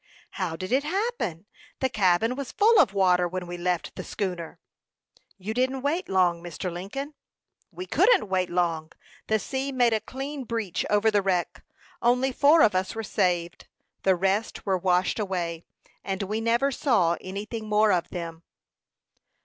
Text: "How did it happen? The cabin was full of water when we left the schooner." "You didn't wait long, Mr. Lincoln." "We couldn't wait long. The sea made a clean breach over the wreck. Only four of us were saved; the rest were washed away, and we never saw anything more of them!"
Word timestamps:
"How 0.31 0.55
did 0.55 0.71
it 0.71 0.83
happen? 0.83 1.45
The 1.79 1.87
cabin 1.87 2.35
was 2.35 2.51
full 2.51 2.79
of 2.79 2.91
water 2.91 3.27
when 3.27 3.45
we 3.45 3.55
left 3.55 3.93
the 3.95 4.03
schooner." 4.03 4.57
"You 5.37 5.53
didn't 5.53 5.83
wait 5.83 6.09
long, 6.09 6.41
Mr. 6.41 6.71
Lincoln." 6.73 7.13
"We 7.69 7.85
couldn't 7.85 8.27
wait 8.27 8.49
long. 8.49 8.93
The 9.27 9.37
sea 9.37 9.71
made 9.71 9.93
a 9.93 9.99
clean 10.01 10.43
breach 10.43 10.83
over 10.89 11.11
the 11.11 11.21
wreck. 11.21 11.61
Only 12.01 12.31
four 12.31 12.63
of 12.63 12.73
us 12.73 12.95
were 12.95 13.03
saved; 13.03 13.67
the 14.01 14.15
rest 14.15 14.65
were 14.65 14.75
washed 14.75 15.19
away, 15.19 15.65
and 16.03 16.23
we 16.23 16.41
never 16.41 16.71
saw 16.71 17.15
anything 17.21 17.69
more 17.69 17.91
of 17.91 18.09
them!" 18.09 18.41